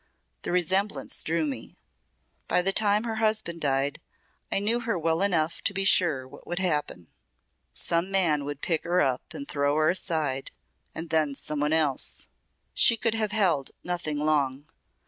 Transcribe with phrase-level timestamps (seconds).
[0.41, 1.77] The resemblance drew me.
[2.47, 4.01] By the time her husband died
[4.51, 7.09] I knew her well enough to be sure what would happen.
[7.75, 10.49] Some man would pick her up and throw her aside
[10.95, 12.27] and then some one else.
[12.73, 14.65] She could have held nothing long.